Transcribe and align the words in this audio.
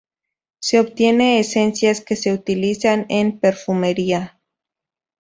Se 0.63 0.79
obtienen 0.79 1.37
esencias 1.37 2.01
que 2.01 2.15
se 2.15 2.33
utilizan 2.33 3.05
en 3.09 3.39
perfumería. 3.39 4.41